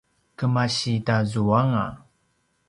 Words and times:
kemasi 0.37 0.93
tazuanga 1.07 1.85